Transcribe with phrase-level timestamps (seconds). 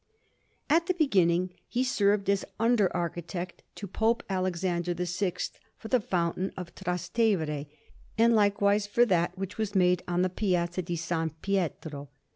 [0.67, 5.33] At the beginning he served as under architect to Pope Alexander VI
[5.77, 7.67] for the fountain of Trastevere,
[8.17, 11.13] and likewise for that which was made on the Piazza di S.
[11.43, 12.09] Pietro.